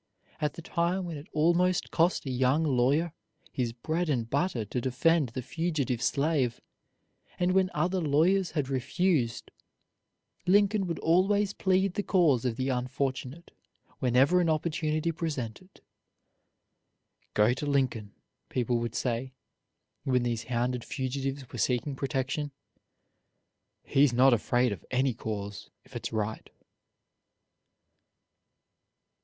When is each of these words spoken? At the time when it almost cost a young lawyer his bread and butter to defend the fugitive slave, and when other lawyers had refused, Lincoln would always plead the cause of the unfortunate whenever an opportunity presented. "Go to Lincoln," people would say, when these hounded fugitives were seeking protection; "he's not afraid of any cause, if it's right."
At 0.39 0.55
the 0.55 0.63
time 0.63 1.05
when 1.05 1.15
it 1.15 1.27
almost 1.31 1.91
cost 1.91 2.25
a 2.25 2.31
young 2.31 2.63
lawyer 2.63 3.13
his 3.51 3.71
bread 3.71 4.09
and 4.09 4.27
butter 4.27 4.65
to 4.65 4.81
defend 4.81 5.29
the 5.29 5.43
fugitive 5.43 6.01
slave, 6.01 6.59
and 7.37 7.51
when 7.51 7.69
other 7.75 8.01
lawyers 8.01 8.49
had 8.57 8.67
refused, 8.67 9.51
Lincoln 10.47 10.87
would 10.87 10.97
always 10.97 11.53
plead 11.53 11.93
the 11.93 12.01
cause 12.01 12.45
of 12.45 12.55
the 12.55 12.69
unfortunate 12.69 13.51
whenever 13.99 14.41
an 14.41 14.49
opportunity 14.49 15.11
presented. 15.11 15.81
"Go 17.35 17.53
to 17.53 17.67
Lincoln," 17.67 18.15
people 18.49 18.79
would 18.79 18.95
say, 18.95 19.33
when 20.03 20.23
these 20.23 20.45
hounded 20.45 20.83
fugitives 20.83 21.47
were 21.51 21.59
seeking 21.59 21.95
protection; 21.95 22.49
"he's 23.83 24.13
not 24.13 24.33
afraid 24.33 24.71
of 24.71 24.83
any 24.89 25.13
cause, 25.13 25.69
if 25.85 25.95
it's 25.95 26.11
right." 26.11 26.49